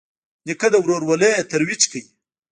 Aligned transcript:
نیکه 0.47 0.67
د 0.73 0.75
ورورولۍ 0.85 1.33
ترویج 1.51 1.81
کوي. 1.91 2.03